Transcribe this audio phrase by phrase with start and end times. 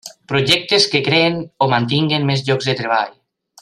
[0.31, 3.17] Projectes que creïn o mantinguin més llocs de treball.